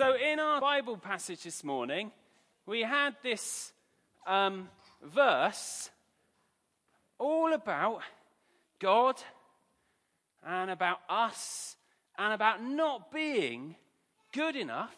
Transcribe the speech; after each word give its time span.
So, 0.00 0.14
in 0.16 0.40
our 0.40 0.62
Bible 0.62 0.96
passage 0.96 1.42
this 1.42 1.62
morning, 1.62 2.10
we 2.64 2.80
had 2.80 3.16
this 3.22 3.70
um, 4.26 4.70
verse 5.02 5.90
all 7.18 7.52
about 7.52 8.00
God 8.78 9.16
and 10.42 10.70
about 10.70 11.00
us 11.06 11.76
and 12.16 12.32
about 12.32 12.64
not 12.64 13.12
being 13.12 13.76
good 14.32 14.56
enough, 14.56 14.96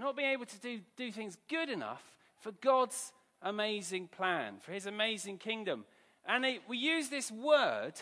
not 0.00 0.16
being 0.16 0.30
able 0.30 0.46
to 0.46 0.58
do, 0.58 0.80
do 0.96 1.12
things 1.12 1.38
good 1.48 1.68
enough 1.68 2.02
for 2.40 2.50
God's 2.50 3.12
amazing 3.40 4.08
plan, 4.08 4.54
for 4.60 4.72
his 4.72 4.86
amazing 4.86 5.38
kingdom. 5.38 5.84
And 6.26 6.44
it, 6.44 6.62
we 6.68 6.76
use 6.76 7.08
this 7.08 7.30
word 7.30 7.92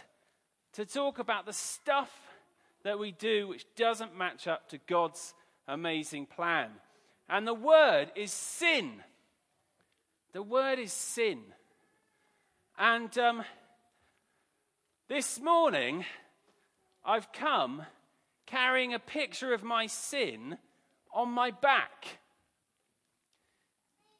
to 0.73 0.87
talk 0.87 1.19
about 1.19 1.45
the 1.45 1.53
stuff 1.53 2.11
that 2.85 2.98
we 2.98 3.12
do 3.12 3.48
which 3.48 3.67
doesn't 3.77 4.17
match 4.17 4.46
up 4.46 4.71
to 4.71 4.79
God's 4.87 5.35
amazing 5.69 6.27
plan. 6.27 6.71
And 7.29 7.46
the 7.46 7.55
word 7.55 8.12
is 8.15 8.30
sin. 8.30 9.02
The 10.33 10.43
word 10.43 10.79
is 10.79 10.93
sin. 10.93 11.41
And 12.79 13.16
um, 13.19 13.43
this 15.09 15.41
morning, 15.41 16.05
I've 17.05 17.33
come 17.33 17.83
carrying 18.47 18.95
a 18.95 18.98
picture 18.98 19.52
of 19.52 19.62
my 19.62 19.87
sin 19.87 20.59
on 21.12 21.30
my 21.30 21.51
back. 21.51 22.19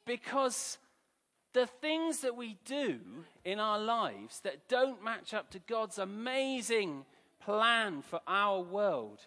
Because 0.05 0.77
the 1.53 1.67
things 1.67 2.21
that 2.21 2.35
we 2.35 2.57
do 2.65 2.99
in 3.45 3.59
our 3.59 3.79
lives 3.79 4.41
that 4.41 4.67
don't 4.67 5.03
match 5.03 5.33
up 5.33 5.49
to 5.51 5.59
God's 5.59 5.97
amazing 5.97 7.05
plan 7.39 8.01
for 8.01 8.19
our 8.27 8.61
world 8.61 9.19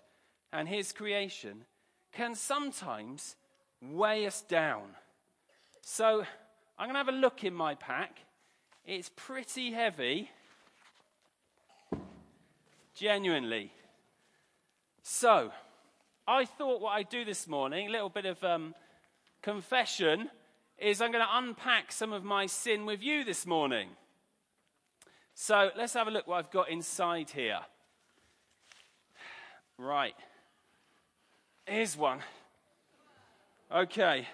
and 0.52 0.69
His 0.69 0.92
creation 0.92 1.64
can 2.12 2.34
sometimes 2.34 3.37
weigh 3.80 4.27
us 4.27 4.42
down. 4.42 4.82
So 5.80 6.24
I'm 6.78 6.86
going 6.86 6.94
to 6.94 6.98
have 6.98 7.08
a 7.08 7.12
look 7.12 7.44
in 7.44 7.55
my 7.55 7.75
pack. 7.75 8.19
It's 8.86 9.11
pretty 9.14 9.72
heavy, 9.72 10.31
genuinely. 12.94 13.72
So 15.03 15.53
I 16.27 16.44
thought 16.44 16.81
what 16.81 16.92
I'd 16.92 17.08
do 17.08 17.25
this 17.25 17.48
morning, 17.48 17.88
a 17.88 17.91
little 17.91 18.08
bit 18.08 18.27
of 18.27 18.42
um, 18.44 18.75
confession, 19.42 20.31
is 20.78 21.00
I'm 21.00 21.12
going 21.12 21.25
to 21.25 21.38
unpack 21.38 21.92
some 21.92 22.12
of 22.12 22.25
my 22.25 22.47
sin 22.47 22.86
with 22.86 23.03
you 23.03 23.25
this 23.25 23.47
morning. 23.47 23.88
So 25.34 25.70
let's 25.77 25.94
have 25.94 26.08
a 26.08 26.11
look 26.11 26.27
what 26.27 26.36
I've 26.36 26.50
got 26.50 26.70
inside 26.70 27.31
here. 27.31 27.61
Right. 29.78 30.14
Here's 31.70 31.96
one. 31.96 32.18
Okay. 33.72 34.26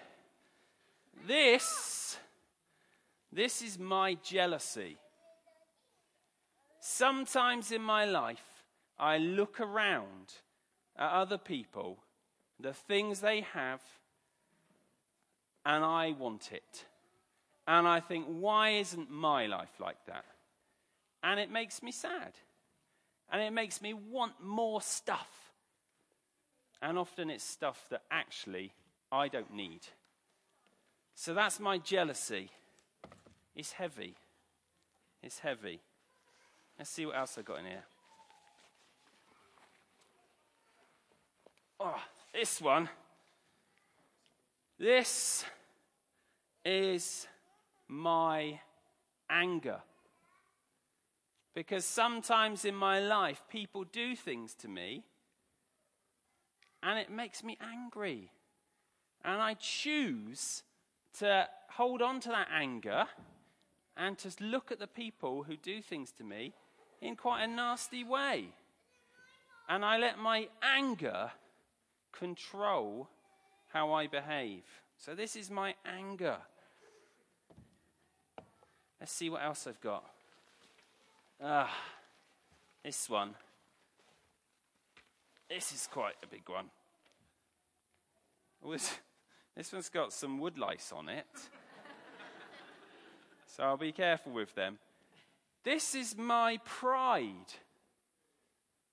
This 1.26 2.16
this 3.30 3.60
is 3.60 3.78
my 3.78 4.14
jealousy. 4.22 4.96
Sometimes 6.80 7.72
in 7.72 7.82
my 7.82 8.06
life 8.06 8.64
I 8.98 9.18
look 9.18 9.60
around 9.60 10.32
at 10.96 11.10
other 11.10 11.36
people, 11.36 11.98
the 12.58 12.72
things 12.72 13.20
they 13.20 13.42
have, 13.52 13.82
and 15.66 15.84
I 15.84 16.12
want 16.12 16.52
it. 16.52 16.86
And 17.68 17.86
I 17.86 18.00
think, 18.00 18.24
why 18.24 18.70
isn't 18.70 19.10
my 19.10 19.44
life 19.44 19.78
like 19.78 20.02
that? 20.06 20.24
And 21.22 21.38
it 21.38 21.50
makes 21.50 21.82
me 21.82 21.92
sad. 21.92 22.32
And 23.30 23.42
it 23.42 23.52
makes 23.52 23.82
me 23.82 23.92
want 23.92 24.42
more 24.42 24.80
stuff. 24.80 25.45
And 26.82 26.98
often 26.98 27.30
it's 27.30 27.44
stuff 27.44 27.86
that 27.90 28.02
actually 28.10 28.72
I 29.10 29.28
don't 29.28 29.52
need. 29.52 29.80
So 31.14 31.32
that's 31.32 31.58
my 31.58 31.78
jealousy. 31.78 32.50
It's 33.54 33.72
heavy. 33.72 34.14
It's 35.22 35.38
heavy. 35.38 35.80
Let's 36.78 36.90
see 36.90 37.06
what 37.06 37.16
else 37.16 37.36
I've 37.38 37.44
got 37.44 37.60
in 37.60 37.66
here. 37.66 37.84
Oh, 41.80 42.00
this 42.34 42.60
one. 42.60 42.88
This 44.78 45.44
is 46.64 47.26
my 47.88 48.60
anger. 49.30 49.80
Because 51.54 51.86
sometimes 51.86 52.66
in 52.66 52.74
my 52.74 53.00
life, 53.00 53.42
people 53.48 53.84
do 53.84 54.14
things 54.14 54.52
to 54.56 54.68
me 54.68 55.04
and 56.82 56.98
it 56.98 57.10
makes 57.10 57.42
me 57.42 57.58
angry. 57.60 58.30
And 59.24 59.40
I 59.40 59.54
choose 59.54 60.62
to 61.18 61.48
hold 61.70 62.02
on 62.02 62.20
to 62.20 62.28
that 62.28 62.48
anger 62.52 63.06
and 63.96 64.18
to 64.18 64.30
look 64.40 64.70
at 64.70 64.78
the 64.78 64.86
people 64.86 65.42
who 65.42 65.56
do 65.56 65.80
things 65.80 66.12
to 66.12 66.24
me 66.24 66.52
in 67.00 67.16
quite 67.16 67.42
a 67.42 67.46
nasty 67.46 68.04
way. 68.04 68.48
And 69.68 69.84
I 69.84 69.98
let 69.98 70.18
my 70.18 70.48
anger 70.62 71.32
control 72.12 73.08
how 73.72 73.92
I 73.92 74.06
behave. 74.06 74.62
So 74.98 75.14
this 75.14 75.36
is 75.36 75.50
my 75.50 75.74
anger. 75.84 76.36
Let's 79.00 79.12
see 79.12 79.28
what 79.28 79.42
else 79.42 79.66
I've 79.66 79.80
got. 79.80 80.04
Ah, 81.42 81.70
this 82.82 83.10
one. 83.10 83.34
This 85.48 85.72
is 85.72 85.88
quite 85.90 86.14
a 86.22 86.26
big 86.26 86.48
one. 86.48 86.66
This, 88.68 89.72
one's 89.72 89.88
got 89.88 90.12
some 90.12 90.40
wood 90.40 90.58
lice 90.58 90.92
on 90.92 91.08
it. 91.08 91.26
so 93.46 93.62
I'll 93.62 93.76
be 93.76 93.92
careful 93.92 94.32
with 94.32 94.54
them. 94.56 94.78
This 95.62 95.94
is 95.94 96.16
my 96.16 96.58
pride. 96.64 97.54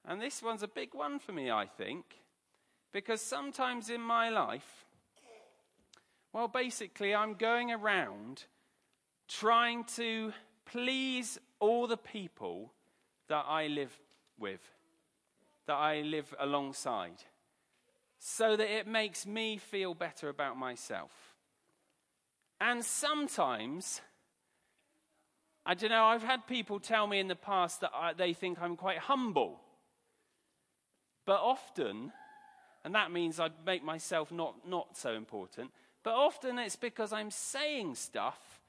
And 0.06 0.22
this 0.22 0.44
one's 0.44 0.62
a 0.62 0.68
big 0.68 0.94
one 0.94 1.18
for 1.18 1.32
me, 1.32 1.50
I 1.50 1.66
think, 1.66 2.06
because 2.92 3.22
sometimes 3.22 3.90
in 3.90 4.02
my 4.02 4.30
life, 4.30 4.86
well, 6.34 6.48
basically, 6.48 7.16
I'm 7.16 7.34
going 7.34 7.72
around 7.72 8.44
trying 9.28 9.86
to 9.96 10.34
please 10.66 11.40
all 11.60 11.88
the 11.88 11.98
people 11.98 12.72
that 13.28 13.46
I 13.48 13.68
live 13.68 13.98
with 14.40 14.62
that 15.68 15.76
I 15.76 16.02
live 16.02 16.34
alongside 16.40 17.24
so 18.20 18.56
that 18.56 18.74
it 18.74 18.88
makes 18.88 19.26
me 19.26 19.58
feel 19.58 19.94
better 19.94 20.30
about 20.30 20.58
myself. 20.58 21.12
And 22.62 22.84
sometimes, 22.84 24.00
I 25.66 25.74
don't 25.74 25.90
know, 25.90 26.06
I've 26.06 26.24
had 26.24 26.48
people 26.48 26.80
tell 26.80 27.06
me 27.06 27.20
in 27.20 27.28
the 27.28 27.36
past 27.36 27.82
that 27.82 27.92
I, 27.94 28.14
they 28.14 28.32
think 28.32 28.62
I'm 28.62 28.78
quite 28.78 29.00
humble. 29.00 29.60
But 31.26 31.42
often, 31.42 32.14
and 32.86 32.96
that 32.96 33.12
means 33.12 33.40
I 33.40 33.50
make 33.66 33.84
myself 33.84 34.32
not, 34.32 34.68
not 34.68 34.96
so 34.98 35.14
important, 35.14 35.72
but 36.04 36.14
often 36.14 36.60
it's 36.60 36.78
because 36.78 37.12
I'm 37.12 37.32
saying 37.32 37.96
stuff 37.96 38.62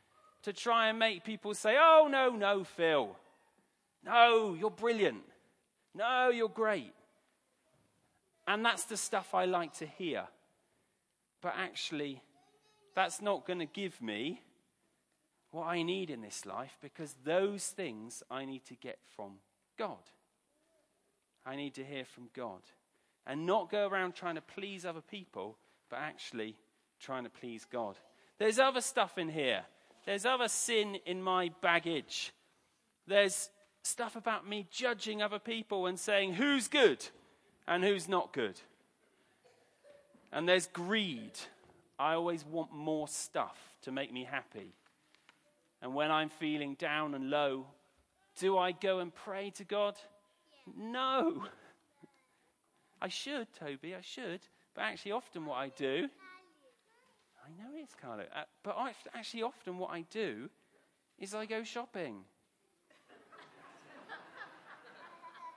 to 0.43 0.53
try 0.53 0.89
and 0.89 0.99
make 0.99 1.25
people 1.25 1.55
say, 1.55 1.77
oh, 1.79 2.09
no, 2.11 2.31
no, 2.31 2.65
Phil. 2.65 3.17
No, 4.05 4.55
you're 4.55 4.71
brilliant. 4.71 5.23
No, 5.95 6.31
you're 6.31 6.49
great. 6.49 6.93
And 8.47 8.65
that's 8.65 8.85
the 8.85 8.97
stuff 8.97 9.35
I 9.35 9.45
like 9.45 9.75
to 9.79 9.87
hear. 9.87 10.25
But 11.41 11.55
actually, 11.57 12.23
that's 12.95 13.23
not 13.23 13.47
going 13.47 13.61
to 13.61 13.67
give 13.67 14.01
me 14.03 14.43
what 15.51 15.67
I 15.67 15.83
need 15.83 16.11
in 16.11 16.21
this 16.21 16.45
life 16.45 16.77
because 16.83 17.15
those 17.25 17.67
things 17.67 18.23
I 18.31 18.45
need 18.45 18.65
to 18.67 18.75
get 18.75 18.99
from 19.17 19.35
God. 19.79 20.03
I 21.47 21.57
need 21.57 21.75
to 21.75 21.85
hear 21.85 22.05
from 22.05 22.29
God. 22.35 22.61
And 23.27 23.47
not 23.47 23.71
go 23.71 23.89
around 23.89 24.15
trying 24.15 24.35
to 24.35 24.41
please 24.41 24.85
other 24.85 25.01
people, 25.01 25.57
but 25.89 26.01
actually 26.01 26.57
trying 27.01 27.25
to 27.25 27.31
please 27.31 27.67
God. 27.71 27.97
There's 28.39 28.59
other 28.59 28.81
stuff 28.81 29.17
in 29.17 29.29
here. 29.29 29.63
There's 30.07 30.27
other 30.27 30.49
sin 30.49 30.97
in 31.07 31.23
my 31.23 31.51
baggage. 31.63 32.33
There's 33.07 33.51
stuff 33.87 34.17
about 34.17 34.49
me 34.49 34.67
judging 34.71 35.23
other 35.23 35.39
people 35.39 35.87
and 35.87 35.99
saying 35.99 36.35
who's 36.35 36.69
good 36.69 37.07
and 37.67 37.85
who's 37.85 38.09
not 38.09 38.33
good. 38.33 38.61
And 40.33 40.49
there's 40.49 40.67
greed. 40.67 41.33
I 41.99 42.15
always 42.15 42.45
want 42.45 42.73
more 42.73 43.07
stuff 43.07 43.59
to 43.83 43.93
make 43.93 44.13
me 44.13 44.25
happy. 44.25 44.73
And 45.81 45.95
when 45.95 46.11
I'm 46.11 46.31
feeling 46.31 46.75
down 46.75 47.15
and 47.15 47.31
low, 47.31 47.67
do 48.37 48.57
I 48.59 48.73
go 48.73 48.99
and 48.99 49.15
pray 49.15 49.51
to 49.51 49.65
God? 49.65 49.95
No. 50.77 51.45
I 53.03 53.09
should, 53.09 53.49
Toby, 53.53 53.95
I 53.95 54.01
should. 54.01 54.41
But 54.75 54.83
actually, 54.83 55.13
often 55.13 55.45
what 55.47 55.57
I 55.57 55.69
do, 55.69 56.09
I 57.45 57.63
know 57.63 57.71
it's 57.77 57.95
Carlo, 57.95 58.25
uh, 58.35 58.45
but 58.63 58.77
actually, 59.15 59.43
often 59.43 59.77
what 59.77 59.91
I 59.91 60.01
do 60.11 60.49
is 61.19 61.35
I 61.35 61.45
go 61.45 61.63
shopping. 61.63 62.25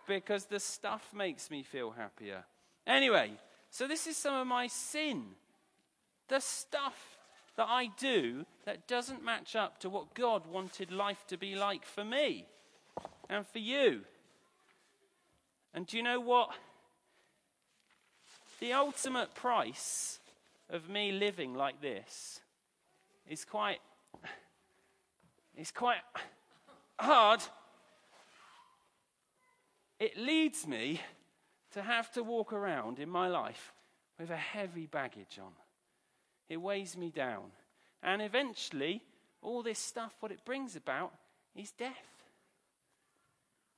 Because 0.07 0.45
the 0.45 0.59
stuff 0.59 1.09
makes 1.13 1.51
me 1.51 1.63
feel 1.63 1.91
happier. 1.91 2.43
Anyway, 2.85 3.31
So, 3.69 3.85
this 3.85 4.07
is 4.07 4.15
some 4.15 4.33
of 4.33 4.47
my 4.47 4.67
sin. 4.67 5.25
The 6.29 6.39
stuff 6.39 7.17
that 7.57 7.67
I 7.67 7.89
do 7.99 8.45
that 8.65 8.87
doesn't 8.87 9.25
match 9.25 9.55
up 9.55 9.79
to 9.79 9.89
what 9.89 10.13
God 10.13 10.47
wanted 10.47 10.91
life 10.91 11.25
to 11.27 11.37
be 11.37 11.55
like 11.55 11.85
for 11.85 12.05
me 12.05 12.45
and 13.29 13.45
for 13.45 13.59
you. 13.59 14.01
And 15.73 15.85
do 15.85 15.97
you 15.97 16.03
know 16.03 16.19
what? 16.19 16.51
The 18.59 18.73
ultimate 18.73 19.35
price 19.35 20.19
of 20.69 20.89
me 20.89 21.11
living 21.11 21.53
like 21.53 21.81
this 21.81 22.39
is 23.29 23.45
quite 23.45 23.79
it's 25.55 25.71
quite 25.71 25.97
hard. 26.99 27.41
It 29.99 30.17
leads 30.17 30.67
me 30.67 31.01
to 31.73 31.81
have 31.81 32.11
to 32.13 32.23
walk 32.23 32.53
around 32.53 32.99
in 32.99 33.09
my 33.09 33.27
life 33.27 33.73
with 34.19 34.29
a 34.29 34.37
heavy 34.37 34.85
baggage 34.85 35.39
on. 35.41 35.51
It 36.49 36.57
weighs 36.57 36.95
me 36.95 37.09
down. 37.09 37.51
And 38.03 38.21
eventually, 38.21 39.01
all 39.41 39.63
this 39.63 39.79
stuff, 39.79 40.13
what 40.19 40.31
it 40.31 40.45
brings 40.45 40.75
about 40.75 41.13
is 41.55 41.71
death. 41.71 42.23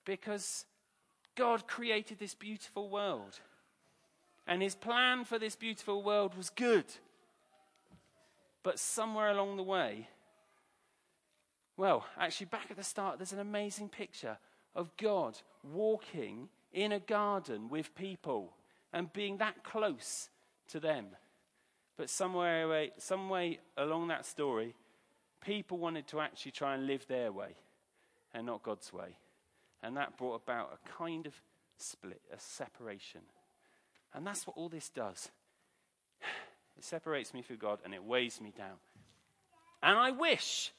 Because 0.05 0.65
God 1.35 1.67
created 1.67 2.19
this 2.19 2.35
beautiful 2.35 2.89
world. 2.89 3.39
And 4.45 4.61
his 4.61 4.75
plan 4.75 5.23
for 5.25 5.39
this 5.39 5.55
beautiful 5.55 6.03
world 6.03 6.35
was 6.35 6.49
good. 6.49 6.85
But 8.61 8.79
somewhere 8.79 9.29
along 9.29 9.57
the 9.57 9.63
way, 9.63 10.09
well, 11.77 12.05
actually, 12.17 12.47
back 12.47 12.67
at 12.69 12.75
the 12.75 12.83
start, 12.83 13.19
there's 13.19 13.31
an 13.31 13.39
amazing 13.39 13.87
picture 13.87 14.37
of 14.75 14.95
God 14.97 15.37
walking 15.63 16.49
in 16.71 16.91
a 16.91 16.99
garden 16.99 17.69
with 17.69 17.95
people 17.95 18.53
and 18.93 19.11
being 19.13 19.37
that 19.37 19.63
close 19.63 20.29
to 20.69 20.79
them. 20.79 21.07
But 21.97 22.09
somewhere, 22.09 22.89
some 22.97 23.29
way 23.29 23.59
along 23.77 24.07
that 24.07 24.25
story, 24.25 24.75
people 25.41 25.77
wanted 25.77 26.07
to 26.07 26.21
actually 26.21 26.51
try 26.51 26.75
and 26.75 26.87
live 26.87 27.05
their 27.07 27.31
way 27.31 27.55
and 28.33 28.45
not 28.45 28.63
God's 28.63 28.93
way. 28.93 29.17
And 29.83 29.97
that 29.97 30.17
brought 30.17 30.41
about 30.43 30.73
a 30.73 30.89
kind 30.97 31.25
of 31.25 31.33
split, 31.77 32.21
a 32.33 32.39
separation. 32.39 33.21
And 34.13 34.25
that's 34.25 34.45
what 34.45 34.57
all 34.57 34.69
this 34.69 34.89
does. 34.89 35.29
It 36.77 36.83
separates 36.83 37.33
me 37.33 37.41
from 37.41 37.57
God 37.57 37.79
and 37.83 37.93
it 37.93 38.03
weighs 38.03 38.39
me 38.39 38.53
down. 38.57 38.77
And 39.83 39.97
I 39.97 40.11
wish, 40.11 40.71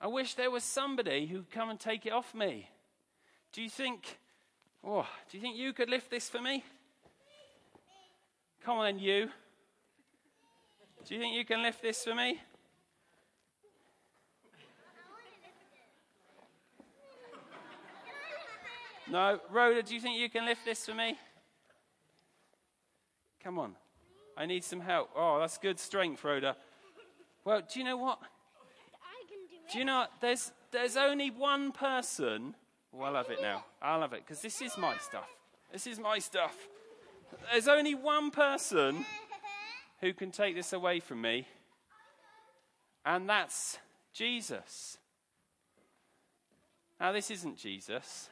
I 0.00 0.06
wish 0.06 0.34
there 0.34 0.50
was 0.50 0.64
somebody 0.64 1.26
who 1.26 1.38
could 1.38 1.50
come 1.50 1.70
and 1.70 1.80
take 1.80 2.06
it 2.06 2.12
off 2.12 2.34
me. 2.34 2.68
Do 3.56 3.62
you 3.62 3.70
think, 3.70 4.18
oh, 4.86 5.08
do 5.30 5.38
you 5.38 5.42
think 5.42 5.56
you 5.56 5.72
could 5.72 5.88
lift 5.88 6.10
this 6.10 6.28
for 6.28 6.42
me? 6.42 6.62
Come 8.62 8.76
on, 8.76 8.98
you. 8.98 9.30
Do 11.06 11.14
you 11.14 11.18
think 11.18 11.34
you 11.34 11.46
can 11.46 11.62
lift 11.62 11.80
this 11.80 12.04
for 12.04 12.14
me? 12.14 12.38
No. 19.10 19.40
Rhoda, 19.50 19.82
do 19.82 19.94
you 19.94 20.02
think 20.02 20.18
you 20.18 20.28
can 20.28 20.44
lift 20.44 20.66
this 20.66 20.84
for 20.84 20.92
me? 20.92 21.16
Come 23.42 23.58
on. 23.58 23.74
I 24.36 24.44
need 24.44 24.64
some 24.64 24.80
help. 24.80 25.08
Oh, 25.16 25.40
that's 25.40 25.56
good 25.56 25.80
strength, 25.80 26.22
Rhoda. 26.22 26.56
Well, 27.42 27.62
do 27.62 27.78
you 27.78 27.86
know 27.86 27.96
what? 27.96 28.20
Do, 28.20 29.72
do 29.72 29.78
you 29.78 29.86
know 29.86 30.00
what? 30.00 30.12
There's, 30.20 30.52
there's 30.72 30.98
only 30.98 31.30
one 31.30 31.72
person. 31.72 32.54
Oh, 32.94 33.02
I'll 33.02 33.14
have 33.14 33.30
it 33.30 33.40
now. 33.40 33.64
I'll 33.80 34.00
have 34.00 34.12
it 34.12 34.22
because 34.26 34.42
this 34.42 34.60
is 34.62 34.76
my 34.78 34.96
stuff. 34.98 35.28
This 35.72 35.86
is 35.86 35.98
my 35.98 36.18
stuff. 36.18 36.56
There's 37.50 37.68
only 37.68 37.94
one 37.94 38.30
person 38.30 39.04
who 40.00 40.12
can 40.12 40.30
take 40.30 40.54
this 40.54 40.72
away 40.72 41.00
from 41.00 41.20
me, 41.20 41.46
and 43.04 43.28
that's 43.28 43.78
Jesus. 44.12 44.98
Now, 46.98 47.12
this 47.12 47.30
isn't 47.30 47.58
Jesus. 47.58 48.30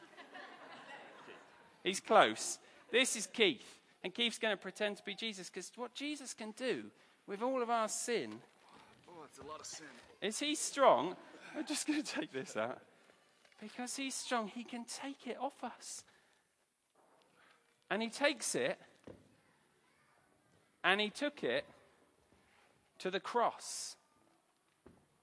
He's 1.83 1.99
close. 1.99 2.57
This 2.91 3.15
is 3.15 3.27
Keith. 3.27 3.79
And 4.03 4.13
Keith's 4.13 4.39
going 4.39 4.55
to 4.55 4.61
pretend 4.61 4.97
to 4.97 5.03
be 5.03 5.13
Jesus 5.13 5.49
because 5.49 5.71
what 5.75 5.93
Jesus 5.93 6.33
can 6.33 6.51
do 6.51 6.85
with 7.27 7.41
all 7.41 7.61
of 7.61 7.69
our 7.69 7.87
sin. 7.87 8.39
Oh, 9.07 9.21
that's 9.21 9.39
a 9.39 9.47
lot 9.47 9.59
of 9.59 9.65
sin. 9.65 9.87
Is 10.21 10.39
he 10.39 10.55
strong? 10.55 11.15
I'm 11.55 11.65
just 11.65 11.87
going 11.87 12.01
to 12.01 12.11
take 12.11 12.31
this 12.31 12.57
out. 12.57 12.79
Because 13.59 13.95
he's 13.95 14.15
strong, 14.15 14.47
he 14.47 14.63
can 14.63 14.85
take 14.85 15.27
it 15.27 15.37
off 15.39 15.63
us. 15.63 16.03
And 17.89 18.01
he 18.01 18.09
takes 18.09 18.55
it 18.55 18.79
and 20.83 21.01
he 21.01 21.09
took 21.09 21.43
it 21.43 21.65
to 22.99 23.09
the 23.09 23.19
cross. 23.19 23.95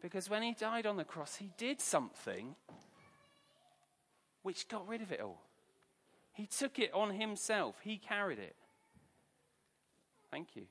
Because 0.00 0.28
when 0.28 0.42
he 0.42 0.52
died 0.52 0.86
on 0.86 0.96
the 0.96 1.04
cross, 1.04 1.36
he 1.36 1.50
did 1.56 1.80
something 1.80 2.56
which 4.42 4.68
got 4.68 4.86
rid 4.88 5.02
of 5.02 5.12
it 5.12 5.20
all. 5.20 5.40
He 6.32 6.46
took 6.46 6.78
it 6.78 6.92
on 6.92 7.10
himself, 7.10 7.76
he 7.82 7.98
carried 7.98 8.38
it. 8.38 8.56
Thank 10.30 10.56
you. 10.56 10.64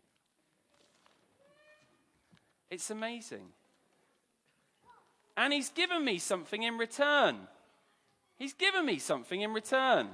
It's 2.70 2.90
amazing. 2.90 3.50
And 5.42 5.52
he's 5.52 5.70
given 5.70 6.06
me 6.06 6.20
something 6.20 6.62
in 6.62 6.78
return. 6.78 7.36
He's 8.38 8.54
given 8.54 8.86
me 8.86 9.00
something 9.00 9.42
in 9.42 9.54
return. 9.54 10.10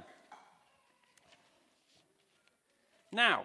Now, 3.12 3.44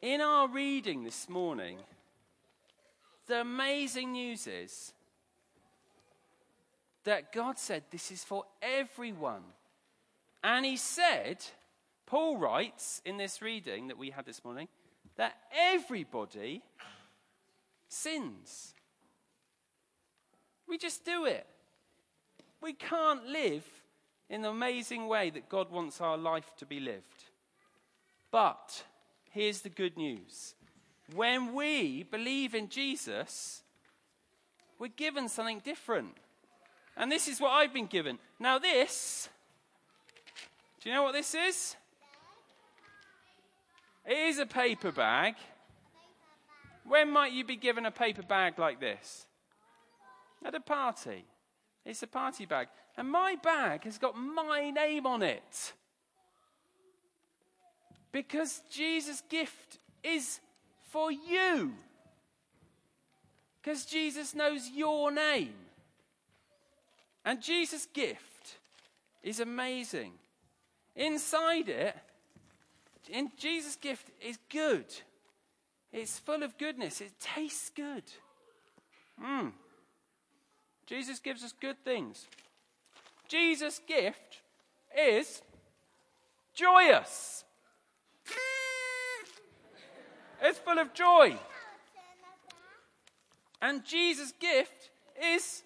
in 0.00 0.22
our 0.22 0.48
reading 0.48 1.04
this 1.04 1.28
morning, 1.28 1.76
the 3.26 3.42
amazing 3.42 4.12
news 4.12 4.46
is 4.46 4.94
that 7.04 7.30
God 7.30 7.58
said 7.58 7.82
this 7.90 8.10
is 8.10 8.24
for 8.24 8.46
everyone. 8.62 9.42
And 10.42 10.64
he 10.64 10.78
said, 10.78 11.44
Paul 12.06 12.38
writes 12.38 13.02
in 13.04 13.18
this 13.18 13.42
reading 13.42 13.88
that 13.88 13.98
we 13.98 14.08
had 14.08 14.24
this 14.24 14.42
morning, 14.46 14.68
that 15.16 15.34
everybody 15.54 16.62
sins. 17.90 18.72
We 20.72 20.78
just 20.78 21.04
do 21.04 21.26
it. 21.26 21.46
We 22.62 22.72
can't 22.72 23.26
live 23.26 23.62
in 24.30 24.40
the 24.40 24.48
amazing 24.48 25.06
way 25.06 25.28
that 25.28 25.50
God 25.50 25.70
wants 25.70 26.00
our 26.00 26.16
life 26.16 26.50
to 26.60 26.64
be 26.64 26.80
lived. 26.80 27.24
But 28.30 28.82
here's 29.32 29.60
the 29.60 29.68
good 29.68 29.98
news 29.98 30.54
when 31.14 31.52
we 31.52 32.04
believe 32.04 32.54
in 32.54 32.70
Jesus, 32.70 33.62
we're 34.78 34.88
given 34.88 35.28
something 35.28 35.60
different. 35.62 36.16
And 36.96 37.12
this 37.12 37.28
is 37.28 37.38
what 37.38 37.50
I've 37.50 37.74
been 37.74 37.84
given. 37.84 38.18
Now, 38.40 38.58
this 38.58 39.28
do 40.80 40.88
you 40.88 40.94
know 40.94 41.02
what 41.02 41.12
this 41.12 41.34
is? 41.34 41.76
It 44.06 44.16
is 44.16 44.38
a 44.38 44.46
paper 44.46 44.90
bag. 44.90 45.34
When 46.88 47.10
might 47.10 47.32
you 47.32 47.44
be 47.44 47.56
given 47.56 47.84
a 47.84 47.90
paper 47.90 48.22
bag 48.22 48.58
like 48.58 48.80
this? 48.80 49.26
At 50.44 50.54
a 50.54 50.60
party. 50.60 51.24
It's 51.84 52.02
a 52.02 52.06
party 52.06 52.46
bag. 52.46 52.68
And 52.96 53.10
my 53.10 53.36
bag 53.42 53.84
has 53.84 53.98
got 53.98 54.16
my 54.16 54.70
name 54.70 55.06
on 55.06 55.22
it. 55.22 55.72
Because 58.10 58.60
Jesus' 58.70 59.22
gift 59.28 59.78
is 60.02 60.40
for 60.90 61.10
you. 61.10 61.72
Because 63.60 63.84
Jesus 63.84 64.34
knows 64.34 64.68
your 64.74 65.10
name. 65.10 65.54
And 67.24 67.40
Jesus' 67.40 67.86
gift 67.86 68.58
is 69.22 69.40
amazing. 69.40 70.12
Inside 70.96 71.68
it, 71.68 71.96
in 73.08 73.30
Jesus' 73.38 73.76
gift 73.76 74.10
is 74.20 74.38
good. 74.50 74.86
It's 75.92 76.18
full 76.18 76.42
of 76.42 76.58
goodness. 76.58 77.00
It 77.00 77.12
tastes 77.20 77.70
good. 77.74 78.04
Mm. 79.22 79.52
Jesus 80.86 81.18
gives 81.18 81.42
us 81.42 81.52
good 81.52 81.82
things. 81.84 82.26
Jesus' 83.28 83.80
gift 83.86 84.42
is 84.96 85.42
joyous. 86.54 87.44
It's 90.42 90.58
full 90.58 90.78
of 90.78 90.92
joy. 90.92 91.36
And 93.60 93.84
Jesus' 93.84 94.32
gift 94.32 94.90
is 95.22 95.62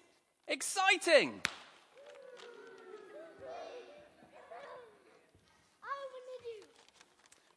exciting. 0.47 1.41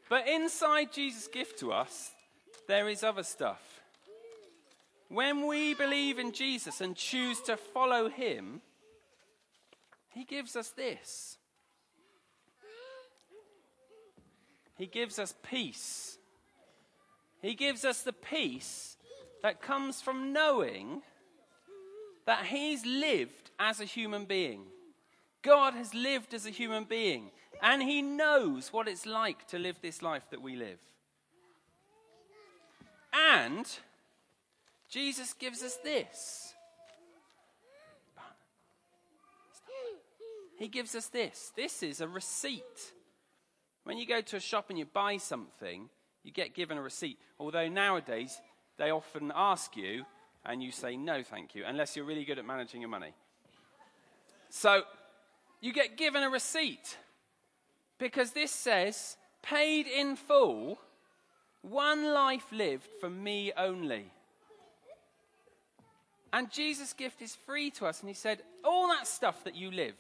But 0.09 0.27
inside 0.27 0.93
Jesus' 0.93 1.29
gift 1.29 1.61
to 1.61 1.73
us, 1.73 2.11
there 2.67 2.89
is 2.89 3.05
other 3.05 3.23
stuff. 3.23 3.80
When 5.11 5.47
we 5.47 5.75
believe 5.75 6.19
in 6.19 6.33
Jesus 6.33 6.81
and 6.81 6.97
choose 6.97 7.41
to 7.43 7.57
follow 7.57 8.09
him, 8.09 8.63
he 10.15 10.25
gives 10.25 10.57
us 10.57 10.71
this. 10.71 11.37
He 14.77 14.87
gives 14.87 15.19
us 15.19 15.35
peace. 15.43 16.17
He 17.43 17.55
gives 17.55 17.85
us 17.85 18.03
the 18.03 18.13
peace 18.13 18.97
that 19.43 19.61
comes 19.61 20.01
from 20.01 20.33
knowing 20.33 21.03
that 22.27 22.47
He's 22.47 22.87
lived 22.87 23.51
as 23.59 23.81
a 23.81 23.85
human 23.85 24.25
being. 24.25 24.63
God 25.43 25.75
has 25.75 25.93
lived 25.93 26.35
as 26.35 26.47
a 26.47 26.51
human 26.51 26.85
being, 26.85 27.31
and 27.63 27.83
He 27.83 28.01
knows 28.01 28.73
what 28.73 28.89
it's 28.89 29.07
like 29.07 29.47
to 29.49 29.59
live 29.59 29.77
this 29.83 30.03
life 30.03 30.25
that 30.31 30.41
we 30.41 30.57
live. 30.57 30.79
And 33.13 33.67
Jesus 34.91 35.33
gives 35.35 35.63
us 35.63 35.77
this. 35.85 36.55
He 40.59 40.69
gives 40.69 40.95
us 40.95 41.07
this. 41.07 41.53
This 41.57 41.83
is 41.83 42.03
a 42.03 42.09
receipt. 42.09 42.93
When 43.85 43.97
you 43.97 44.07
go 44.07 44.21
to 44.21 44.37
a 44.37 44.41
shop 44.41 44.67
and 44.69 44.79
you 44.79 44.85
buy 44.85 45.17
something, 45.17 45.89
you 46.23 46.33
get 46.33 46.55
given 46.55 46.77
a 46.77 46.83
receipt. 46.83 47.19
Although 47.39 47.69
nowadays, 47.69 48.39
they 48.77 48.91
often 48.91 49.33
ask 49.35 49.75
you, 49.75 50.05
and 50.45 50.63
you 50.63 50.71
say 50.71 50.97
no, 50.97 51.23
thank 51.23 51.55
you, 51.55 51.65
unless 51.67 51.97
you're 51.97 52.05
really 52.05 52.27
good 52.27 52.39
at 52.39 52.45
managing 52.45 52.83
your 52.83 52.91
money. 52.91 53.15
So, 54.51 54.83
you 55.63 55.73
get 55.73 55.97
given 55.97 56.23
a 56.23 56.29
receipt 56.29 56.99
because 57.99 58.33
this 58.33 58.51
says, 58.51 59.17
paid 59.43 59.87
in 59.87 60.17
full, 60.17 60.79
one 61.63 62.13
life 62.13 62.47
lived 62.53 62.89
for 63.01 63.09
me 63.09 63.53
only. 63.57 64.11
And 66.33 66.51
Jesus' 66.51 66.93
gift 66.93 67.23
is 67.23 67.35
free 67.35 67.71
to 67.73 67.87
us. 67.87 68.01
And 68.01 68.09
he 68.09 68.15
said, 68.15 68.43
All 68.65 68.89
that 68.89 69.07
stuff 69.07 69.45
that 69.45 69.57
you 69.57 69.71
live, 69.71 69.97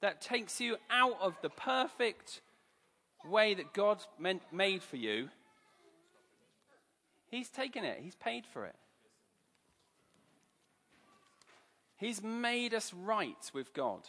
that 0.00 0.20
takes 0.20 0.60
you 0.60 0.76
out 0.90 1.18
of 1.20 1.34
the 1.42 1.50
perfect 1.50 2.40
way 3.24 3.54
that 3.54 3.72
God 3.72 4.02
meant, 4.18 4.42
made 4.50 4.82
for 4.82 4.96
you, 4.96 5.28
He's 7.30 7.48
taken 7.48 7.84
it, 7.84 7.98
He's 8.02 8.14
paid 8.14 8.44
for 8.46 8.66
it. 8.66 8.76
He's 11.96 12.22
made 12.22 12.74
us 12.74 12.92
right 12.92 13.50
with 13.54 13.72
God. 13.72 14.00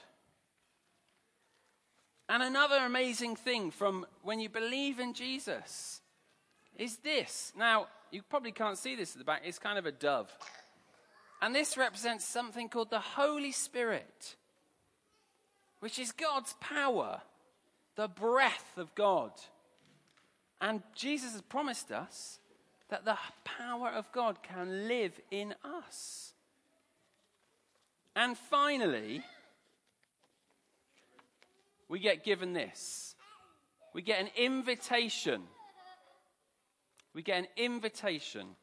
And 2.27 2.41
another 2.41 2.77
amazing 2.77 3.35
thing 3.35 3.69
from 3.69 4.05
when 4.23 4.39
you 4.39 4.49
believe 4.49 4.99
in 4.99 5.13
Jesus 5.13 6.01
is 6.75 6.97
this. 6.97 7.53
Now, 7.55 7.87
you 8.11 8.23
probably 8.23 8.51
can't 8.51 8.77
see 8.77 8.95
this 8.95 9.11
at 9.11 9.19
the 9.19 9.23
back, 9.23 9.43
it's 9.45 9.59
kind 9.59 9.77
of 9.77 9.85
a 9.85 9.91
dove. 9.91 10.31
And 11.43 11.53
this 11.53 11.75
represents 11.75 12.23
something 12.23 12.69
called 12.69 12.89
the 12.89 13.01
Holy 13.01 13.51
Spirit, 13.51 14.37
which 15.81 15.99
is 15.99 16.13
God's 16.13 16.55
power, 16.61 17.19
the 17.97 18.07
breath 18.07 18.77
of 18.77 18.95
God. 18.95 19.31
And 20.61 20.81
Jesus 20.95 21.33
has 21.33 21.41
promised 21.41 21.91
us 21.91 22.39
that 22.87 23.03
the 23.03 23.17
power 23.43 23.89
of 23.89 24.09
God 24.13 24.41
can 24.41 24.87
live 24.87 25.19
in 25.31 25.53
us. 25.65 26.31
And 28.15 28.37
finally, 28.37 29.21
we 31.89 31.99
get 31.99 32.23
given 32.23 32.53
this 32.53 33.15
we 33.93 34.01
get 34.01 34.21
an 34.21 34.29
invitation. 34.37 35.41
We 37.13 37.21
get 37.21 37.39
an 37.39 37.47
invitation 37.57 38.55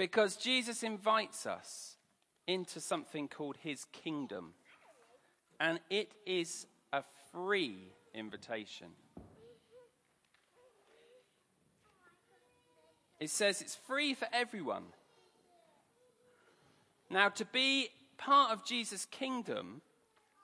because 0.00 0.36
Jesus 0.36 0.82
invites 0.82 1.44
us 1.44 1.98
into 2.46 2.80
something 2.80 3.28
called 3.28 3.58
his 3.58 3.84
kingdom. 3.92 4.54
And 5.60 5.78
it 5.90 6.14
is 6.24 6.66
a 6.90 7.02
free 7.34 7.92
invitation. 8.14 8.86
It 13.18 13.28
says 13.28 13.60
it's 13.60 13.74
free 13.74 14.14
for 14.14 14.26
everyone. 14.32 14.84
Now, 17.10 17.28
to 17.28 17.44
be 17.44 17.90
part 18.16 18.52
of 18.52 18.64
Jesus' 18.64 19.04
kingdom, 19.04 19.82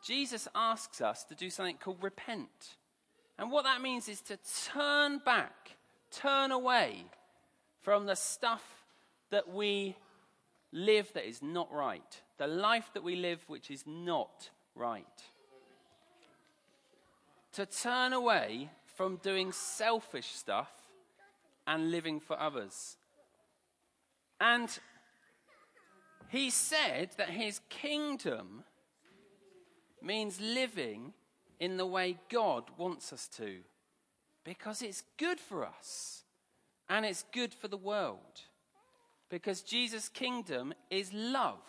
Jesus 0.07 0.47
asks 0.55 1.01
us 1.01 1.25
to 1.25 1.35
do 1.35 1.49
something 1.49 1.79
called 1.79 2.03
repent. 2.03 2.77
And 3.39 3.51
what 3.51 3.65
that 3.65 3.81
means 3.81 4.07
is 4.07 4.21
to 4.21 4.39
turn 4.71 5.23
back, 5.25 5.79
turn 6.11 6.53
away 6.53 7.07
from 7.81 8.05
the 8.05 8.17
stuff 8.17 8.77
that 9.31 9.53
we 9.53 9.97
live 10.73 11.13
that 11.15 11.29
is 11.29 11.43
not 11.43 11.73
right, 11.73 12.23
the 12.39 12.47
life 12.47 12.91
that 12.95 13.03
we 13.03 13.17
live 13.17 13.41
which 13.47 13.71
is 13.71 13.85
not 13.87 14.51
right. 14.75 15.23
To 17.55 17.67
turn 17.67 18.13
away 18.13 18.71
from 18.95 19.17
doing 19.17 19.53
selfish 19.53 20.29
stuff 20.29 20.71
and 21.67 21.91
living 21.91 22.21
for 22.21 22.39
others. 22.39 22.97
And 24.41 24.79
he 26.29 26.51
said 26.51 27.11
that 27.17 27.31
his 27.31 27.61
kingdom 27.69 28.65
means 30.03 30.41
living 30.41 31.13
in 31.59 31.77
the 31.77 31.87
way 31.87 32.19
God 32.29 32.65
wants 32.77 33.13
us 33.13 33.29
to 33.37 33.59
because 34.45 34.83
it's 34.83 35.03
good 35.17 35.41
for 35.41 35.65
us 35.65 36.23
and 36.89 37.05
it's 37.05 37.25
good 37.33 37.53
for 37.53 37.69
the 37.69 37.77
world. 37.77 38.43
Because 39.29 39.63
Jesus' 39.63 40.09
kingdom 40.09 40.73
is 40.91 41.13
love, 41.13 41.63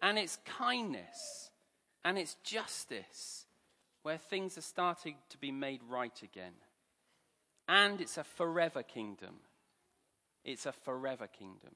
and 0.00 0.18
it's 0.18 0.38
kindness, 0.44 1.50
and 2.04 2.16
it's 2.16 2.36
justice, 2.44 3.46
where 4.02 4.18
things 4.18 4.56
are 4.58 4.62
starting 4.62 5.16
to 5.30 5.38
be 5.38 5.50
made 5.50 5.80
right 5.88 6.22
again. 6.22 6.54
And 7.68 8.00
it's 8.00 8.18
a 8.18 8.24
forever 8.24 8.82
kingdom. 8.82 9.36
It's 10.44 10.66
a 10.66 10.72
forever 10.72 11.26
kingdom. 11.26 11.74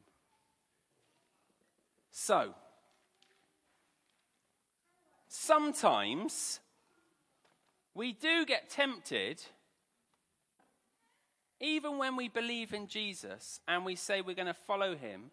So, 2.11 2.55
sometimes 5.29 6.61
we 7.95 8.13
do 8.13 8.45
get 8.45 8.71
tempted 8.71 9.43
even 11.61 11.99
when 11.99 12.17
we 12.17 12.29
believe 12.29 12.73
in 12.75 12.87
Jesus 12.87 13.61
and 13.67 13.85
we 13.85 13.95
say 13.95 14.21
we're 14.21 14.35
going 14.35 14.47
to 14.47 14.55
follow 14.55 14.95
him, 14.95 15.31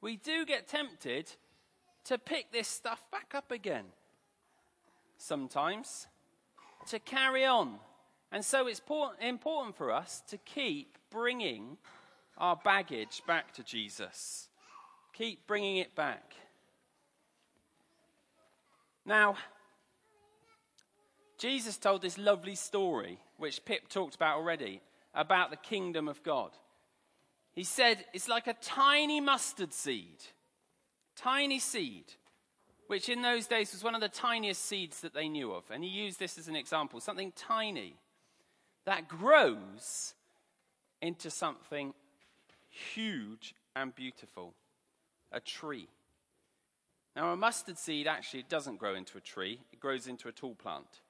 we 0.00 0.16
do 0.16 0.44
get 0.44 0.68
tempted 0.68 1.32
to 2.04 2.18
pick 2.18 2.52
this 2.52 2.68
stuff 2.68 3.02
back 3.10 3.32
up 3.34 3.50
again. 3.50 3.86
Sometimes. 5.18 6.06
To 6.88 6.98
carry 6.98 7.44
on. 7.44 7.78
And 8.30 8.44
so 8.44 8.66
it's 8.66 8.82
important 9.20 9.76
for 9.76 9.92
us 9.92 10.22
to 10.28 10.36
keep 10.38 10.98
bringing 11.10 11.78
our 12.36 12.56
baggage 12.56 13.22
back 13.26 13.52
to 13.54 13.62
Jesus. 13.62 14.48
Keep 15.12 15.46
bringing 15.46 15.78
it 15.78 15.94
back. 15.94 16.34
Now, 19.06 19.36
Jesus 21.38 21.76
told 21.76 22.02
this 22.02 22.18
lovely 22.18 22.54
story, 22.54 23.18
which 23.36 23.64
Pip 23.64 23.88
talked 23.88 24.14
about 24.14 24.36
already, 24.36 24.80
about 25.14 25.50
the 25.50 25.56
kingdom 25.56 26.08
of 26.08 26.22
God. 26.22 26.50
He 27.52 27.64
said 27.64 28.04
it's 28.12 28.28
like 28.28 28.46
a 28.46 28.54
tiny 28.54 29.20
mustard 29.20 29.72
seed, 29.72 30.24
tiny 31.16 31.58
seed, 31.58 32.04
which 32.88 33.08
in 33.08 33.22
those 33.22 33.46
days 33.46 33.72
was 33.72 33.84
one 33.84 33.94
of 33.94 34.00
the 34.00 34.08
tiniest 34.08 34.64
seeds 34.64 35.00
that 35.00 35.14
they 35.14 35.28
knew 35.28 35.52
of. 35.52 35.64
And 35.70 35.84
he 35.84 35.90
used 35.90 36.18
this 36.18 36.36
as 36.36 36.48
an 36.48 36.56
example 36.56 37.00
something 37.00 37.32
tiny 37.36 37.94
that 38.86 39.08
grows 39.08 40.14
into 41.00 41.30
something 41.30 41.94
huge 42.68 43.54
and 43.76 43.94
beautiful 43.94 44.54
a 45.32 45.40
tree. 45.40 45.88
Now, 47.16 47.32
a 47.32 47.36
mustard 47.36 47.78
seed 47.78 48.06
actually 48.06 48.44
doesn't 48.48 48.78
grow 48.78 48.94
into 48.94 49.18
a 49.18 49.20
tree, 49.20 49.60
it 49.72 49.80
grows 49.80 50.06
into 50.06 50.28
a 50.28 50.32
tall 50.32 50.54
plant. 50.54 51.00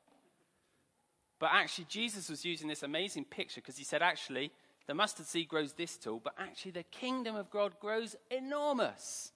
But 1.44 1.52
actually, 1.52 1.84
Jesus 1.90 2.30
was 2.30 2.42
using 2.42 2.68
this 2.68 2.82
amazing 2.82 3.26
picture 3.26 3.60
because 3.60 3.76
he 3.76 3.84
said, 3.84 4.00
actually, 4.00 4.50
the 4.86 4.94
mustard 4.94 5.26
seed 5.26 5.46
grows 5.46 5.74
this 5.74 5.98
tall, 5.98 6.18
but 6.24 6.32
actually, 6.38 6.70
the 6.70 6.84
kingdom 6.84 7.36
of 7.36 7.50
God 7.50 7.78
grows 7.78 8.16
enormous. 8.30 9.30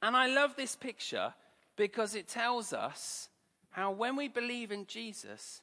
And 0.00 0.16
I 0.16 0.26
love 0.26 0.56
this 0.56 0.74
picture 0.74 1.34
because 1.76 2.14
it 2.14 2.26
tells 2.26 2.72
us 2.72 3.28
how 3.68 3.90
when 3.90 4.16
we 4.16 4.28
believe 4.28 4.72
in 4.72 4.86
Jesus, 4.86 5.60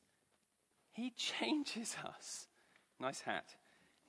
he 0.92 1.10
changes 1.18 1.96
us. 2.06 2.46
Nice 3.00 3.22
hat. 3.22 3.56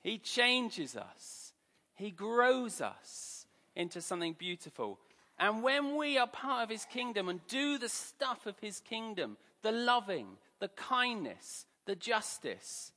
He 0.03 0.19
changes 0.19 0.95
us, 0.95 1.51
he 1.95 2.11
grows 2.11 2.79
us 2.79 3.47
into 3.75 4.01
something 4.01 4.33
beautiful. 4.37 4.99
And 5.39 5.63
when 5.63 5.97
we 5.97 6.19
are 6.19 6.27
part 6.27 6.63
of 6.63 6.69
his 6.69 6.85
kingdom 6.85 7.27
and 7.27 7.39
do 7.47 7.79
the 7.79 7.89
stuff 7.89 8.45
of 8.45 8.59
his 8.59 8.81
kingdom, 8.81 9.35
the 9.61 9.71
loving, 9.71 10.27
the 10.59 10.69
kindness, 10.69 11.65
the 11.85 11.95
justice. 11.95 12.91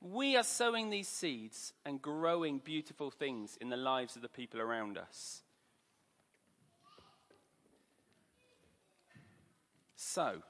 We 0.00 0.36
are 0.36 0.42
sowing 0.42 0.90
these 0.90 1.08
seeds 1.08 1.72
and 1.84 2.00
growing 2.00 2.58
beautiful 2.58 3.10
things 3.10 3.56
in 3.60 3.70
the 3.70 3.76
lives 3.76 4.16
of 4.16 4.22
the 4.22 4.28
people 4.28 4.60
around 4.60 4.98
us. 4.98 5.42
So, 9.96 10.42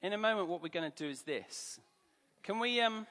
in 0.00 0.12
a 0.12 0.18
moment, 0.18 0.48
what 0.48 0.62
we're 0.62 0.68
going 0.68 0.90
to 0.90 0.96
do 1.04 1.10
is 1.10 1.22
this. 1.22 1.80
Can 2.42 2.58
we, 2.58 2.80
um, 2.80 3.06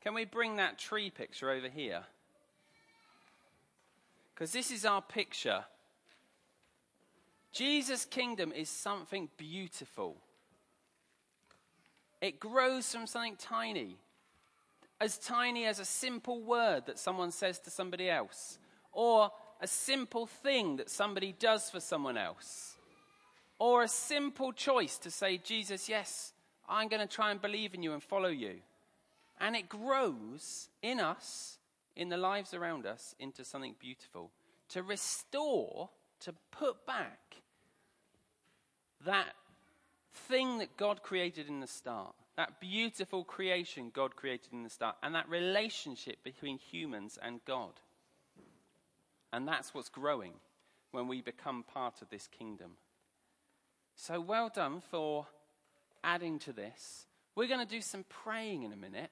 can 0.00 0.14
we 0.14 0.24
bring 0.24 0.56
that 0.56 0.78
tree 0.78 1.10
picture 1.10 1.50
over 1.50 1.68
here? 1.68 2.02
Because 4.34 4.52
this 4.52 4.70
is 4.70 4.84
our 4.84 5.02
picture. 5.02 5.64
Jesus' 7.56 8.04
kingdom 8.04 8.52
is 8.52 8.68
something 8.68 9.30
beautiful. 9.38 10.16
It 12.20 12.38
grows 12.38 12.92
from 12.92 13.06
something 13.06 13.36
tiny, 13.36 13.96
as 15.00 15.16
tiny 15.16 15.64
as 15.64 15.78
a 15.78 15.84
simple 15.86 16.42
word 16.42 16.84
that 16.86 16.98
someone 16.98 17.30
says 17.30 17.58
to 17.60 17.70
somebody 17.70 18.10
else, 18.10 18.58
or 18.92 19.30
a 19.62 19.66
simple 19.66 20.26
thing 20.26 20.76
that 20.76 20.90
somebody 20.90 21.34
does 21.38 21.70
for 21.70 21.80
someone 21.80 22.18
else, 22.18 22.76
or 23.58 23.82
a 23.82 23.88
simple 23.88 24.52
choice 24.52 24.98
to 24.98 25.10
say, 25.10 25.38
Jesus, 25.38 25.88
yes, 25.88 26.34
I'm 26.68 26.88
going 26.88 27.06
to 27.06 27.14
try 27.14 27.30
and 27.30 27.40
believe 27.40 27.72
in 27.72 27.82
you 27.82 27.94
and 27.94 28.02
follow 28.02 28.28
you. 28.28 28.56
And 29.40 29.56
it 29.56 29.68
grows 29.70 30.68
in 30.82 31.00
us, 31.00 31.56
in 31.94 32.10
the 32.10 32.18
lives 32.18 32.52
around 32.52 32.84
us, 32.84 33.14
into 33.18 33.44
something 33.44 33.76
beautiful. 33.78 34.30
To 34.70 34.82
restore, 34.82 35.88
to 36.20 36.34
put 36.50 36.84
back 36.86 37.25
that 39.06 39.32
thing 40.12 40.58
that 40.58 40.76
God 40.76 41.02
created 41.02 41.48
in 41.48 41.60
the 41.60 41.66
start, 41.66 42.14
that 42.36 42.60
beautiful 42.60 43.24
creation 43.24 43.90
God 43.92 44.14
created 44.14 44.52
in 44.52 44.62
the 44.62 44.70
start, 44.70 44.96
and 45.02 45.14
that 45.14 45.28
relationship 45.28 46.22
between 46.22 46.58
humans 46.58 47.18
and 47.20 47.40
God. 47.44 47.72
And 49.32 49.48
that's 49.48 49.74
what's 49.74 49.88
growing 49.88 50.34
when 50.92 51.08
we 51.08 51.20
become 51.20 51.62
part 51.62 52.02
of 52.02 52.10
this 52.10 52.26
kingdom. 52.26 52.72
So 53.96 54.20
well 54.20 54.50
done 54.54 54.82
for 54.90 55.26
adding 56.04 56.38
to 56.40 56.52
this. 56.52 57.06
We're 57.34 57.48
going 57.48 57.66
to 57.66 57.66
do 57.66 57.80
some 57.80 58.04
praying 58.08 58.62
in 58.62 58.72
a 58.72 58.76
minute. 58.76 59.10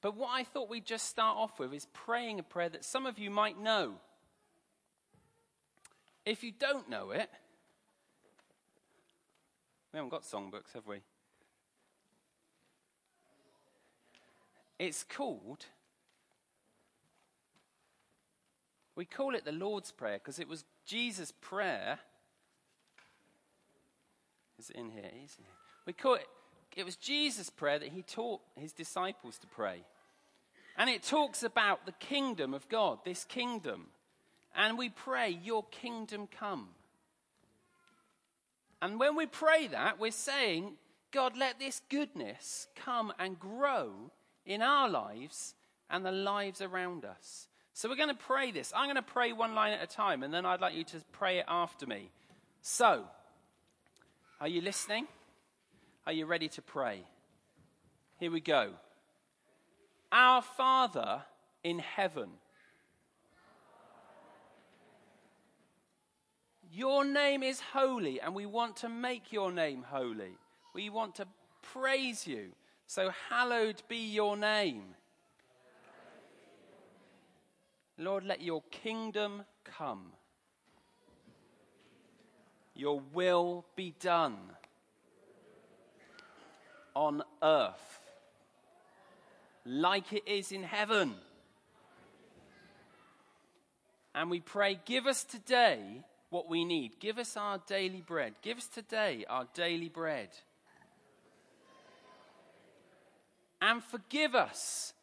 But 0.00 0.16
what 0.16 0.30
I 0.32 0.44
thought 0.44 0.68
we'd 0.68 0.84
just 0.84 1.06
start 1.06 1.36
off 1.36 1.58
with 1.58 1.72
is 1.72 1.86
praying 1.92 2.38
a 2.38 2.42
prayer 2.42 2.68
that 2.68 2.84
some 2.84 3.06
of 3.06 3.18
you 3.18 3.30
might 3.30 3.60
know. 3.60 3.94
If 6.26 6.42
you 6.42 6.52
don't 6.52 6.88
know 6.88 7.10
it, 7.10 7.30
we 9.94 9.98
haven't 9.98 10.10
got 10.10 10.24
songbooks, 10.24 10.72
have 10.74 10.88
we? 10.88 10.96
It's 14.76 15.04
called, 15.04 15.66
we 18.96 19.04
call 19.04 19.36
it 19.36 19.44
the 19.44 19.52
Lord's 19.52 19.92
Prayer 19.92 20.18
because 20.18 20.40
it 20.40 20.48
was 20.48 20.64
Jesus' 20.84 21.32
prayer. 21.40 22.00
Is 24.58 24.70
it 24.70 24.76
in 24.76 24.90
here? 24.90 25.04
It 25.04 25.14
is. 25.26 25.36
We 25.86 25.92
call 25.92 26.14
it, 26.14 26.26
it 26.74 26.84
was 26.84 26.96
Jesus' 26.96 27.48
prayer 27.48 27.78
that 27.78 27.90
he 27.90 28.02
taught 28.02 28.40
his 28.56 28.72
disciples 28.72 29.38
to 29.38 29.46
pray. 29.46 29.84
And 30.76 30.90
it 30.90 31.04
talks 31.04 31.44
about 31.44 31.86
the 31.86 31.92
kingdom 31.92 32.52
of 32.52 32.68
God, 32.68 32.98
this 33.04 33.24
kingdom. 33.24 33.86
And 34.56 34.76
we 34.76 34.88
pray, 34.88 35.38
Your 35.44 35.62
kingdom 35.70 36.26
come. 36.26 36.70
And 38.84 39.00
when 39.00 39.16
we 39.16 39.24
pray 39.24 39.66
that, 39.68 39.98
we're 39.98 40.10
saying, 40.10 40.74
God, 41.10 41.38
let 41.38 41.58
this 41.58 41.80
goodness 41.88 42.68
come 42.76 43.14
and 43.18 43.40
grow 43.40 44.10
in 44.44 44.60
our 44.60 44.90
lives 44.90 45.54
and 45.88 46.04
the 46.04 46.12
lives 46.12 46.60
around 46.60 47.06
us. 47.06 47.48
So 47.72 47.88
we're 47.88 47.96
going 47.96 48.10
to 48.10 48.14
pray 48.14 48.50
this. 48.50 48.74
I'm 48.76 48.84
going 48.84 48.96
to 48.96 49.02
pray 49.02 49.32
one 49.32 49.54
line 49.54 49.72
at 49.72 49.82
a 49.82 49.86
time, 49.86 50.22
and 50.22 50.34
then 50.34 50.44
I'd 50.44 50.60
like 50.60 50.74
you 50.74 50.84
to 50.84 50.98
pray 51.12 51.38
it 51.38 51.46
after 51.48 51.86
me. 51.86 52.10
So, 52.60 53.04
are 54.38 54.48
you 54.48 54.60
listening? 54.60 55.06
Are 56.06 56.12
you 56.12 56.26
ready 56.26 56.48
to 56.48 56.60
pray? 56.60 57.04
Here 58.20 58.30
we 58.30 58.40
go. 58.40 58.72
Our 60.12 60.42
Father 60.42 61.22
in 61.62 61.78
heaven, 61.78 62.28
your 66.74 67.04
name 67.04 67.42
is 67.42 67.60
holy, 67.60 68.20
and 68.20 68.34
we 68.34 68.46
want 68.46 68.76
to 68.78 68.88
make 68.88 69.32
your 69.32 69.52
name 69.52 69.84
holy. 69.88 70.36
We 70.74 70.90
want 70.90 71.14
to 71.16 71.26
praise 71.62 72.26
you. 72.26 72.48
So, 72.86 73.10
hallowed 73.30 73.82
be 73.88 74.12
your 74.12 74.36
name. 74.36 74.82
Lord, 77.96 78.24
let 78.24 78.42
your 78.42 78.62
kingdom 78.70 79.44
come. 79.62 80.12
Your 82.74 83.00
will 83.12 83.64
be 83.76 83.94
done 84.00 84.36
on 86.96 87.22
earth 87.40 88.00
like 89.64 90.12
it 90.12 90.24
is 90.26 90.50
in 90.50 90.64
heaven. 90.64 91.14
And 94.12 94.28
we 94.28 94.40
pray, 94.40 94.80
give 94.84 95.06
us 95.06 95.22
today 95.22 96.02
what 96.34 96.50
we 96.50 96.64
need. 96.64 96.98
Give 96.98 97.18
us 97.18 97.36
our 97.36 97.58
daily 97.64 98.02
bread. 98.04 98.34
Give 98.42 98.58
us 98.58 98.66
today 98.66 99.24
our 99.30 99.46
daily 99.54 99.88
bread. 99.88 100.30
And 103.62 103.80
forgive 103.84 104.34
us 104.34 104.94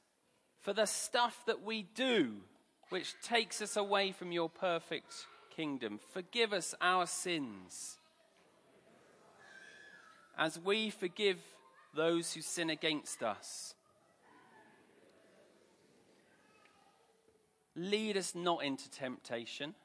for 0.60 0.74
the 0.74 0.86
stuff 0.86 1.41
that 1.48 1.63
we 1.63 1.84
do 1.96 2.34
which 2.89 3.15
takes 3.24 3.62
us 3.62 3.78
away 3.78 4.12
from 4.12 4.34
your 4.34 4.50
perfect 4.50 5.26
kingdom. 5.56 6.02
Forgive 6.13 6.52
us 6.52 6.76
our 6.82 7.08
sins 7.08 7.98
as 10.38 10.60
we 10.60 10.89
forgive 10.89 11.38
those 11.96 12.34
who 12.34 12.41
sin 12.41 12.70
against 12.70 13.24
us. 13.24 13.74
Lead 17.74 18.17
us 18.17 18.36
not 18.36 18.65
into 18.65 18.91
temptation. 18.91 19.76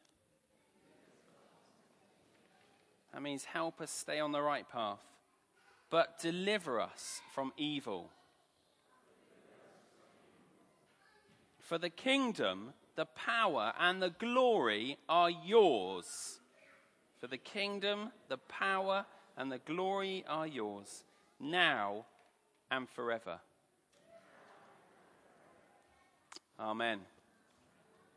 That 3.16 3.22
means 3.22 3.46
help 3.46 3.81
us 3.81 3.90
stay 3.90 4.20
on 4.20 4.33
the 4.33 4.42
right 4.42 4.68
path, 4.68 5.00
but 5.88 6.18
deliver 6.20 6.79
us 6.79 7.22
from 7.35 7.55
evil. 7.57 8.11
For 11.59 11.79
the 11.79 11.88
kingdom, 11.88 12.74
the 12.94 13.07
power, 13.07 13.72
and 13.81 14.02
the 14.02 14.11
glory 14.11 14.98
are 15.09 15.31
yours. 15.31 16.40
For 17.18 17.26
the 17.26 17.38
kingdom, 17.38 18.11
the 18.29 18.37
power, 18.37 19.07
and 19.38 19.50
the 19.50 19.61
glory 19.61 20.22
are 20.29 20.46
yours 20.46 21.02
now 21.40 22.05
and 22.70 22.87
forever. 22.87 23.40
Amen. 26.61 27.00